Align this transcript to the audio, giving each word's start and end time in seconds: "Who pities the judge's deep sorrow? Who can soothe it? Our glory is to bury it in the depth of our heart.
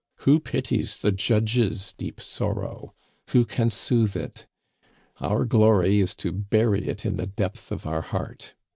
"Who 0.25 0.39
pities 0.39 0.97
the 0.97 1.11
judge's 1.11 1.93
deep 1.95 2.19
sorrow? 2.21 2.95
Who 3.27 3.45
can 3.45 3.69
soothe 3.69 4.15
it? 4.15 4.47
Our 5.19 5.45
glory 5.45 5.99
is 5.99 6.15
to 6.25 6.31
bury 6.31 6.87
it 6.87 7.05
in 7.05 7.17
the 7.17 7.27
depth 7.27 7.71
of 7.71 7.85
our 7.85 8.01
heart. 8.01 8.55